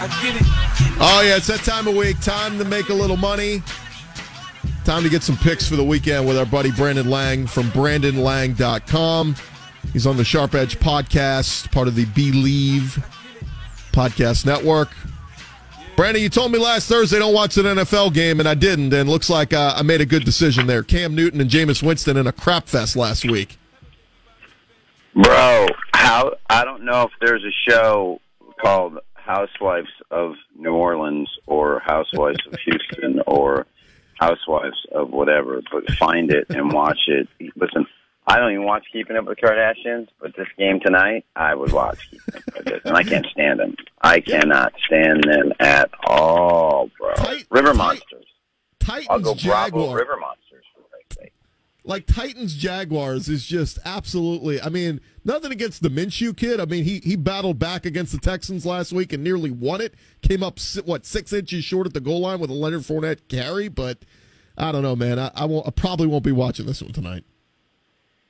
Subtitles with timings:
[0.00, 2.20] Oh, yeah, it's that time of week.
[2.20, 3.62] Time to make a little money.
[4.84, 9.34] Time to get some picks for the weekend with our buddy Brandon Lang from BrandonLang.com.
[9.92, 13.04] He's on the Sharp Edge podcast, part of the Believe
[13.92, 14.90] podcast network.
[15.96, 19.08] Brandon, you told me last Thursday don't watch an NFL game, and I didn't, and
[19.10, 20.84] looks like uh, I made a good decision there.
[20.84, 23.58] Cam Newton and Jameis Winston in a crap fest last week.
[25.14, 28.20] Bro, how I don't know if there's a show
[28.60, 33.66] called Housewives of New Orleans or Housewives of Houston or
[34.18, 37.28] Housewives of whatever, but find it and watch it.
[37.54, 37.86] Listen,
[38.26, 41.72] I don't even watch Keeping Up with the Kardashians, but this game tonight, I would
[41.72, 43.76] watch Keeping Up with this, and I can't stand them.
[44.00, 47.12] I cannot stand them at all, bro.
[47.50, 48.24] River Monsters.
[48.80, 49.96] Titans I'll go Bravo Jaguar.
[49.96, 50.47] River Monsters for Christ's sake.
[51.88, 54.60] Like Titans Jaguars is just absolutely.
[54.60, 56.60] I mean, nothing against the Minshew kid.
[56.60, 59.94] I mean, he he battled back against the Texans last week and nearly won it.
[60.20, 63.68] Came up what six inches short at the goal line with a Leonard Fournette carry,
[63.68, 64.04] but
[64.58, 65.18] I don't know, man.
[65.18, 65.66] I, I won't.
[65.66, 67.24] I probably won't be watching this one tonight.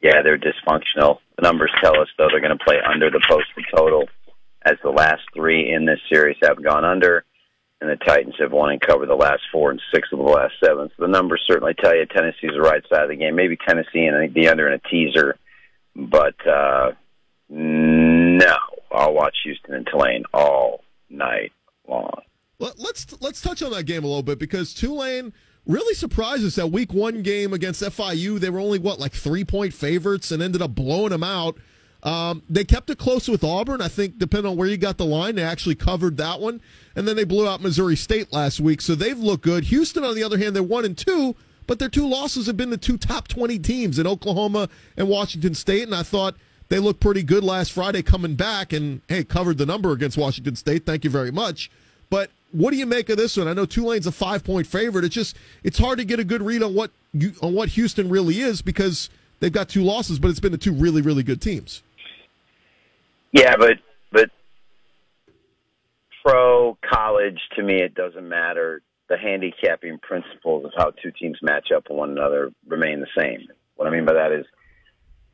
[0.01, 1.19] Yeah, they're dysfunctional.
[1.36, 4.09] The numbers tell us though they're going to play under the posted total,
[4.62, 7.25] as the last three in this series have gone under,
[7.80, 10.54] and the Titans have won and covered the last four and six of the last
[10.62, 10.88] seven.
[10.88, 13.36] So the numbers certainly tell you Tennessee's the right side of the game.
[13.36, 15.36] Maybe Tennessee and the under in a teaser,
[15.94, 16.92] but uh,
[17.48, 18.56] no,
[18.92, 21.52] I'll watch Houston and Tulane all night
[21.88, 22.22] long.
[22.58, 25.32] Let, let's let's touch on that game a little bit because Tulane
[25.66, 28.40] really surprised us that week one game against FIU.
[28.40, 31.56] They were only what like three point favorites and ended up blowing them out.
[32.03, 33.81] Um, they kept it close with Auburn.
[33.83, 36.61] I think depending on where you got the line, they actually covered that one,
[36.95, 39.64] and then they blew out Missouri State last week, so they've looked good.
[39.64, 41.35] Houston, on the other hand, they're one and two,
[41.67, 45.55] but their two losses have been the two top twenty teams in Oklahoma and Washington
[45.55, 46.36] State, and I thought
[46.69, 50.55] they looked pretty good last Friday coming back and hey covered the number against Washington
[50.55, 50.86] State.
[50.86, 51.70] Thank you very much.
[52.11, 53.48] But what do you make of this one?
[53.48, 55.05] I know Tulane's a five point favorite.
[55.05, 58.09] It's just it's hard to get a good read on what you, on what Houston
[58.09, 59.11] really is because
[59.41, 61.83] they've got two losses, but it's been the two really really good teams.
[63.33, 63.78] Yeah, but
[64.11, 64.30] but
[66.24, 68.83] pro college to me it doesn't matter.
[69.08, 73.48] The handicapping principles of how two teams match up one another remain the same.
[73.77, 74.44] What I mean by that is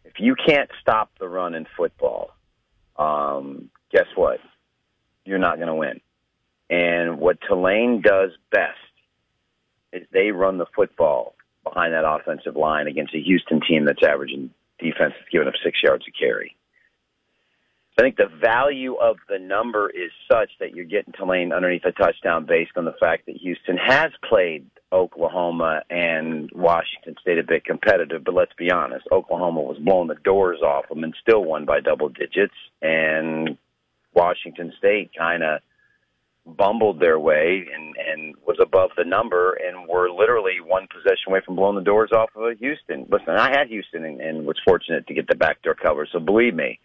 [0.05, 2.31] if you can't stop the run in football,
[2.97, 4.39] um, guess what?
[5.25, 6.01] You're not going to win.
[6.71, 8.79] And what Tulane does best
[9.93, 11.35] is they run the football
[11.65, 15.83] behind that offensive line against a Houston team that's averaging defense that's giving up six
[15.83, 16.57] yards a carry.
[17.97, 21.93] I think the value of the number is such that you're getting Tulane underneath a
[21.93, 27.65] touchdown based on the fact that Houston has played Oklahoma and Washington State a bit
[27.65, 28.25] competitive.
[28.25, 31.79] But let's be honest, Oklahoma was blowing the doors off them and still won by
[31.79, 32.55] double digits.
[32.83, 33.57] And
[34.13, 35.61] Washington State kind of
[36.47, 41.41] bumbled their way and, and was above the number and were literally one possession away
[41.47, 43.07] from blowing the doors off of Houston.
[43.09, 46.09] Listen, I had Houston and, and was fortunate to get the backdoor cover.
[46.11, 46.81] So believe me,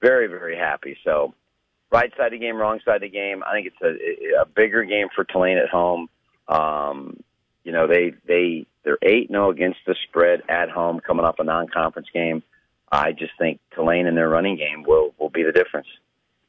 [0.00, 0.96] very, very happy.
[1.04, 1.34] So,
[1.90, 3.42] right side of the game, wrong side of the game.
[3.46, 6.08] I think it's a, a bigger game for Tulane at home.
[6.48, 7.20] Um,
[7.64, 11.44] you know, they they they're eight zero against the spread at home, coming off a
[11.44, 12.42] non-conference game.
[12.90, 15.88] I just think Tulane in their running game will will be the difference.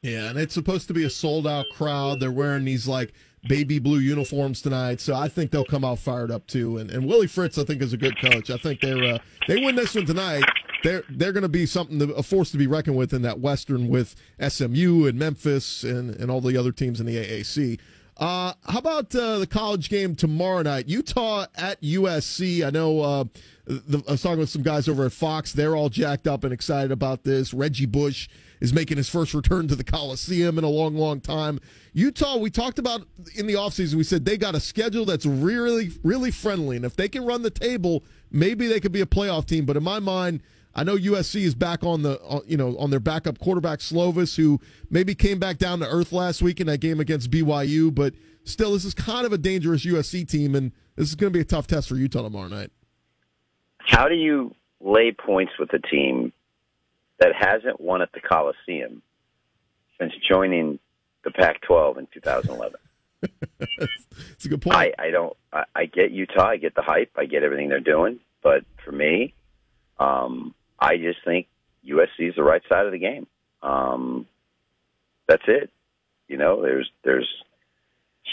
[0.02, 2.20] Yeah, and it's supposed to be a sold out crowd.
[2.20, 3.12] They're wearing these like
[3.46, 6.78] baby blue uniforms tonight, so I think they'll come out fired up too.
[6.78, 8.48] And and Willie Fritz, I think, is a good coach.
[8.48, 10.44] I think they're uh, they win this one tonight.
[10.82, 13.40] They're they're going to be something to, a force to be reckoned with in that
[13.40, 14.14] Western with
[14.46, 17.78] SMU and Memphis and and all the other teams in the AAC.
[18.20, 20.86] Uh, how about uh, the college game tomorrow night?
[20.86, 22.66] Utah at USC.
[22.66, 23.24] I know uh,
[23.64, 25.52] the, I was talking with some guys over at Fox.
[25.52, 27.54] They're all jacked up and excited about this.
[27.54, 28.28] Reggie Bush
[28.60, 31.60] is making his first return to the Coliseum in a long, long time.
[31.94, 33.06] Utah, we talked about
[33.36, 36.76] in the offseason, we said they got a schedule that's really, really friendly.
[36.76, 39.64] And if they can run the table, maybe they could be a playoff team.
[39.64, 40.42] But in my mind,
[40.74, 44.36] I know USC is back on the uh, you know on their backup quarterback Slovis,
[44.36, 48.14] who maybe came back down to earth last week in that game against BYU, but
[48.44, 51.40] still, this is kind of a dangerous USC team, and this is going to be
[51.42, 52.70] a tough test for Utah tomorrow night.
[53.78, 56.32] How do you lay points with a team
[57.18, 59.02] that hasn't won at the Coliseum
[59.98, 60.78] since joining
[61.22, 62.80] the Pac-12 in 2011.
[64.30, 64.76] It's a good point.
[64.76, 65.36] I, I don't.
[65.52, 66.48] I, I get Utah.
[66.48, 67.10] I get the hype.
[67.16, 68.18] I get everything they're doing.
[68.42, 69.34] But for me,
[69.98, 71.46] um, I just think
[71.86, 73.26] USC is the right side of the game.
[73.62, 74.26] Um,
[75.28, 75.70] that's it.
[76.28, 77.28] You know, there's there's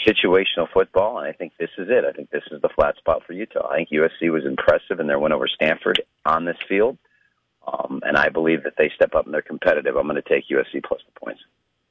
[0.06, 2.04] situational football, and I think this is it.
[2.04, 3.68] I think this is the flat spot for Utah.
[3.68, 6.98] I think USC was impressive in their win over Stanford on this field,
[7.66, 9.96] um, and I believe that they step up and they're competitive.
[9.96, 11.40] I'm going to take USC plus the points.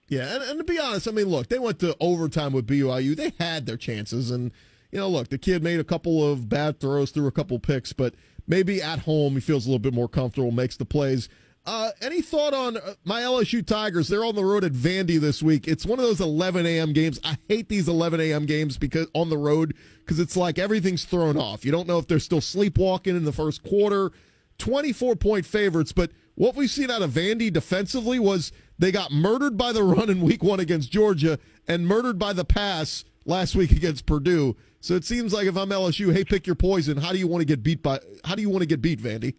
[0.07, 3.15] Yeah, and, and to be honest, I mean, look, they went to overtime with BYU.
[3.15, 4.51] They had their chances, and
[4.91, 7.91] you know, look, the kid made a couple of bad throws, threw a couple picks,
[7.91, 8.15] but
[8.47, 11.29] maybe at home he feels a little bit more comfortable, makes the plays.
[11.65, 14.07] Uh, any thought on uh, my LSU Tigers?
[14.07, 15.67] They're on the road at Vandy this week.
[15.67, 16.93] It's one of those 11 a.m.
[16.93, 17.19] games.
[17.25, 18.45] I hate these 11 a.m.
[18.45, 21.65] games because on the road because it's like everything's thrown off.
[21.65, 24.13] You don't know if they're still sleepwalking in the first quarter.
[24.59, 29.57] 24 point favorites, but what we've seen out of Vandy defensively was they got murdered
[29.57, 33.71] by the run in week one against Georgia and murdered by the pass last week
[33.71, 34.55] against Purdue.
[34.79, 36.97] So it seems like if I'm LSU, hey, pick your poison.
[36.97, 37.99] How do you want to get beat by?
[38.23, 39.35] How do you want to get beat, Vandy?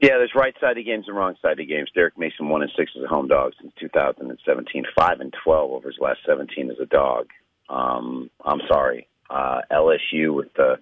[0.00, 1.88] Yeah, there's right side sided games and wrong side sided games.
[1.94, 5.88] Derek Mason one and six as a home dog since 2017, five and 12 over
[5.88, 7.28] his last 17 as a dog.
[7.68, 10.78] Um, I'm sorry, uh, LSU with the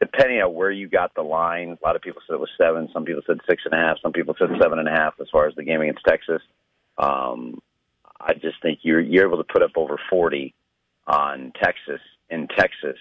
[0.00, 1.76] depending on where you got the line.
[1.80, 2.88] A lot of people said it was seven.
[2.92, 3.98] Some people said six and a half.
[4.02, 6.42] Some people said seven and a half as far as the game against Texas.
[6.98, 7.60] Um,
[8.18, 10.54] I just think you're you're able to put up over 40
[11.06, 12.00] on Texas
[12.30, 12.96] in Texas.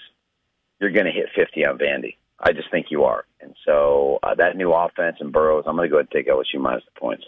[0.80, 2.16] You're going to hit 50 on Vandy.
[2.40, 3.26] I just think you are.
[3.42, 6.28] And so uh, that new offense and Burrows, I'm going to go ahead and take
[6.28, 7.24] LSU minus the points.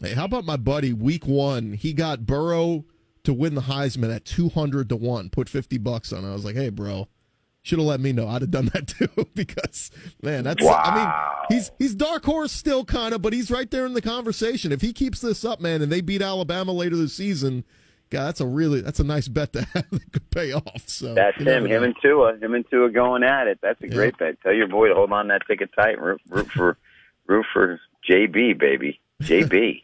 [0.00, 0.92] Hey, how about my buddy?
[0.92, 2.84] Week one, he got Burrow
[3.24, 5.30] to win the Heisman at 200 to one.
[5.30, 6.24] Put 50 bucks on.
[6.24, 6.28] it.
[6.28, 7.08] I was like, hey, bro,
[7.62, 8.28] should have let me know.
[8.28, 9.90] I'd have done that too because
[10.22, 10.80] man, that's wow.
[10.82, 14.02] I mean, he's he's dark horse still kind of, but he's right there in the
[14.02, 14.72] conversation.
[14.72, 17.64] If he keeps this up, man, and they beat Alabama later this season,
[18.10, 20.82] God, that's a really that's a nice bet to have that could pay off.
[20.88, 23.58] So that's him, him and Tua, him and Tua going at it.
[23.62, 23.94] That's a Yeah.
[23.94, 24.40] great bet.
[24.42, 25.94] Tell your boy to hold on that ticket tight.
[25.96, 26.76] and Root, root for
[27.26, 29.82] root for JB, baby, JB.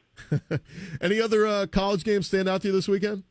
[1.01, 3.23] Any other uh, college games stand out to you this weekend?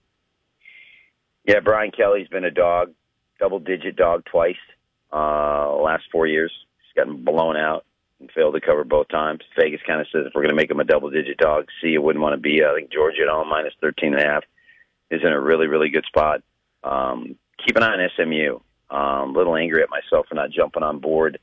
[1.45, 2.93] Yeah, Brian Kelly's been a dog,
[3.39, 4.55] double digit dog twice.
[5.11, 7.85] Uh, last four years, he's gotten blown out
[8.19, 9.41] and failed to cover both times.
[9.59, 11.89] Vegas kind of says if we're going to make him a double digit dog, see,
[11.89, 12.63] you wouldn't want to be.
[12.63, 14.43] I think Georgia at home minus thirteen and a half
[15.11, 16.41] is in a really really good spot.
[16.83, 17.35] Um,
[17.65, 18.59] keep an eye on SMU.
[18.89, 21.39] Um, a little angry at myself for not jumping on board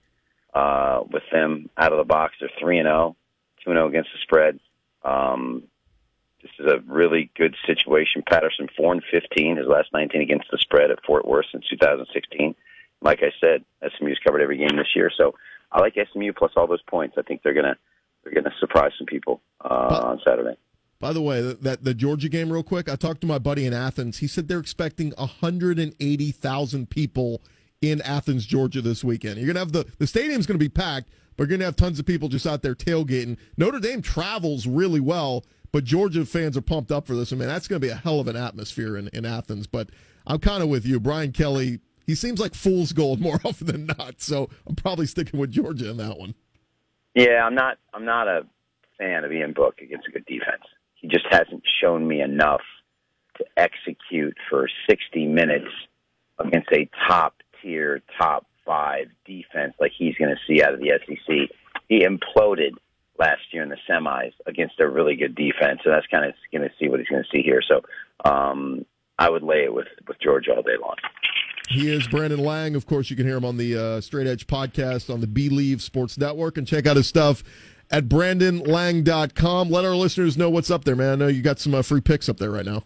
[0.55, 2.35] uh, with them out of the box.
[2.39, 3.17] They're three and zero,
[3.65, 4.61] two and zero against the spread.
[5.05, 5.65] Um,
[6.43, 8.23] this is a really good situation.
[8.29, 12.55] Patterson four and fifteen, his last nineteen against the spread at Fort Worth since 2016.
[13.01, 13.65] Like I said,
[13.99, 15.35] SMU's covered every game this year, so
[15.73, 17.17] I like SMU plus all those points.
[17.19, 17.77] I think they're gonna
[18.23, 20.57] they're gonna surprise some people uh, on Saturday.
[21.03, 22.89] By the way, that, the Georgia game, real quick.
[22.89, 24.19] I talked to my buddy in Athens.
[24.19, 27.43] He said they're expecting 180,000 people
[27.81, 29.39] in Athens, Georgia this weekend.
[29.39, 32.07] You're gonna have the the stadium's gonna be packed, but you're gonna have tons of
[32.07, 33.37] people just out there tailgating.
[33.57, 37.33] Notre Dame travels really well, but Georgia fans are pumped up for this.
[37.33, 39.67] I mean, that's gonna be a hell of an atmosphere in, in Athens.
[39.67, 39.91] But
[40.25, 41.81] I'm kind of with you, Brian Kelly.
[42.07, 45.91] He seems like fool's gold more often than not, so I'm probably sticking with Georgia
[45.91, 46.37] in that one.
[47.17, 48.47] Yeah, I'm not I'm not a
[48.99, 50.63] fan of Ian Book against a good defense.
[51.03, 52.63] He just hasn't shown me enough
[53.37, 55.69] to execute for 60 minutes
[56.39, 60.93] against a top tier, top five defense like he's going to see out of the
[61.07, 61.51] SEC.
[61.89, 62.73] He imploded
[63.19, 66.63] last year in the semis against a really good defense, and that's kind of going
[66.63, 67.63] to see what he's going to see here.
[67.67, 67.83] So
[68.29, 68.85] um,
[69.19, 70.97] I would lay it with with Georgia all day long.
[71.69, 72.75] He is Brandon Lang.
[72.75, 75.81] Of course, you can hear him on the uh, Straight Edge podcast on the Believe
[75.81, 77.43] Sports Network and check out his stuff
[77.91, 79.71] at brandonlang.com.
[79.71, 81.13] Let our listeners know what's up there, man.
[81.13, 82.85] I know you got some uh, free picks up there right now.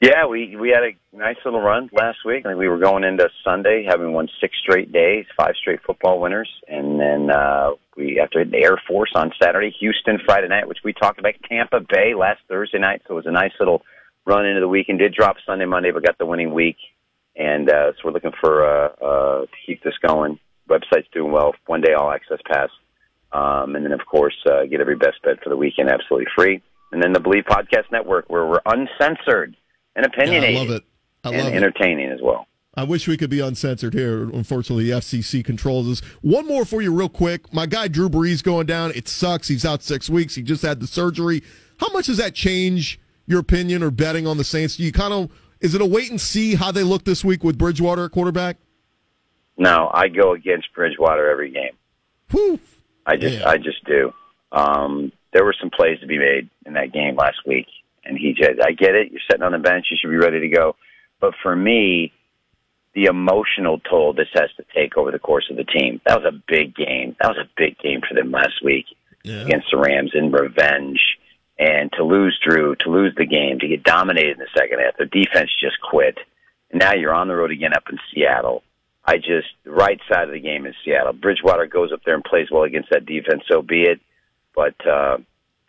[0.00, 2.44] Yeah, we we had a nice little run last week.
[2.44, 6.50] I we were going into Sunday having won six straight days, five straight football winners,
[6.68, 10.92] and then uh, we after the Air Force on Saturday, Houston Friday night, which we
[10.92, 13.02] talked about, Tampa Bay last Thursday night.
[13.08, 13.82] So it was a nice little
[14.26, 14.98] run into the weekend.
[14.98, 16.76] Did drop Sunday, Monday, but got the winning week,
[17.34, 20.38] and uh, so we're looking for uh, uh, to keep this going.
[20.68, 21.54] Website's doing well.
[21.66, 22.68] One day all access pass,
[23.32, 26.62] um, and then of course uh, get every best bet for the weekend absolutely free.
[26.92, 29.56] And then the Believe Podcast Network, where we're uncensored
[29.96, 30.84] and Yeah, I opinionated love it.
[31.24, 31.56] I and love it.
[31.56, 32.46] entertaining as well.
[32.78, 34.22] I wish we could be uncensored here.
[34.30, 36.00] Unfortunately, the FCC controls us.
[36.20, 37.52] One more for you, real quick.
[37.52, 38.92] My guy Drew Brees going down.
[38.94, 39.48] It sucks.
[39.48, 40.34] He's out six weeks.
[40.34, 41.42] He just had the surgery.
[41.80, 44.76] How much does that change your opinion or betting on the Saints?
[44.76, 45.30] Do you kind of
[45.60, 48.58] is it a wait and see how they look this week with Bridgewater at quarterback?
[49.56, 51.72] No, I go against Bridgewater every game.
[52.30, 52.60] Whew.
[53.06, 53.48] I just, Yeah.
[53.48, 54.12] I just do.
[54.52, 57.66] Um, there were some plays to be made in that game last week,
[58.04, 59.10] and he just, I get it.
[59.12, 59.86] You're sitting on the bench.
[59.90, 60.76] You should be ready to go.
[61.20, 62.12] But for me,
[62.94, 66.00] the emotional toll this has to take over the course of the team.
[66.06, 67.14] That was a big game.
[67.20, 68.86] That was a big game for them last week
[69.22, 69.42] Yeah.
[69.42, 71.00] against the Rams in revenge.
[71.58, 74.96] And to lose Drew, to lose the game, to get dominated in the second half,
[74.98, 76.18] the defense just quit.
[76.70, 78.62] And now you're on the road again up in Seattle.
[79.06, 81.12] I just right side of the game is Seattle.
[81.12, 84.00] Bridgewater goes up there and plays well against that defense, so be it.
[84.54, 85.18] But uh,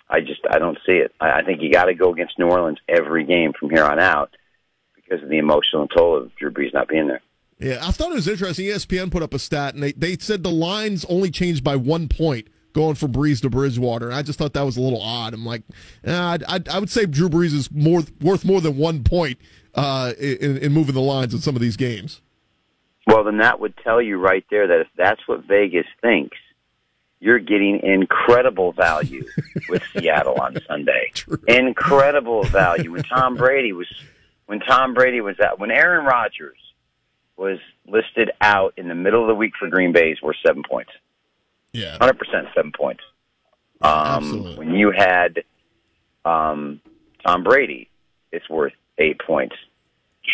[0.09, 1.13] I just I don't see it.
[1.19, 3.99] I, I think you got to go against New Orleans every game from here on
[3.99, 4.35] out
[4.95, 7.21] because of the emotional toll of Drew Brees not being there.
[7.59, 8.65] Yeah, I thought it was interesting.
[8.65, 12.07] ESPN put up a stat, and they, they said the lines only changed by one
[12.07, 14.07] point going from Brees to Bridgewater.
[14.07, 15.33] And I just thought that was a little odd.
[15.33, 15.63] I'm like,
[16.05, 19.39] I'd, I'd, I would say Drew Brees is more worth more than one point
[19.73, 22.21] uh, in, in moving the lines in some of these games.
[23.07, 26.37] Well, then that would tell you right there that if that's what Vegas thinks,
[27.19, 29.23] you're getting incredible value
[29.69, 31.11] with Seattle on Sunday.
[31.47, 32.91] Incredible value.
[32.91, 33.87] When Tom Brady was
[34.45, 36.57] when Tom Brady was out when Aaron Rodgers
[37.37, 40.91] was listed out in the middle of the week for Green Bay's worth seven points.
[41.71, 43.01] Yeah, Hundred percent seven points.
[43.81, 44.55] Um, Absolutely.
[44.57, 45.43] when you had
[46.25, 46.81] um,
[47.25, 47.89] Tom Brady,
[48.31, 49.55] it's worth eight points.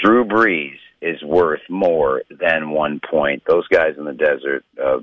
[0.02, 3.44] Drew Brees is worth more than one point.
[3.48, 5.00] Those guys in the desert uh,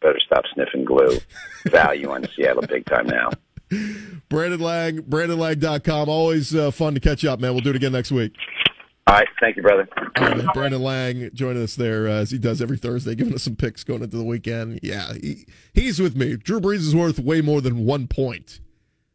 [0.00, 1.18] better stop sniffing glue.
[1.66, 3.30] Value on Seattle big time now.
[4.28, 6.08] Brandon Lang, BrandonLang.com.
[6.08, 7.52] Always uh, fun to catch up, man.
[7.52, 8.34] We'll do it again next week.
[9.06, 9.88] All right, thank you, brother.
[10.18, 10.46] Right.
[10.54, 13.82] Brandon Lang joining us there uh, as he does every Thursday, giving us some picks
[13.82, 14.80] going into the weekend.
[14.82, 16.36] Yeah, he, he's with me.
[16.36, 18.60] Drew Brees is worth way more than one point.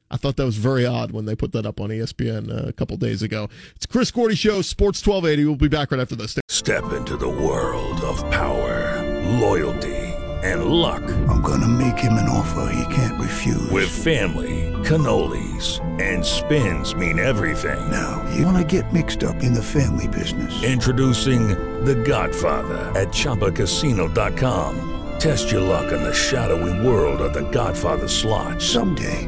[0.10, 2.74] I thought that was very odd when they put that up on ESPN uh, a
[2.74, 3.50] couple days ago.
[3.76, 5.46] It's Chris Gordy Show, Sports 1280.
[5.46, 6.38] We'll be back right after this.
[6.48, 9.04] Step into the world of power,
[9.40, 9.96] loyalty,
[10.44, 11.04] and luck.
[11.28, 13.70] I'm gonna make him an offer he can't refuse.
[13.70, 17.90] With family, cannolis, and spins mean everything.
[17.92, 20.64] now, you wanna get mixed up in the family business.
[20.64, 21.50] Introducing
[21.84, 24.94] The Godfather at ChumbaCasino.com.
[25.20, 28.62] Test your luck in the shadowy world of The Godfather slot.
[28.62, 29.28] Someday,